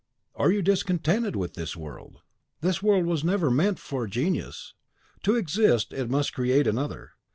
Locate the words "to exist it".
5.21-6.09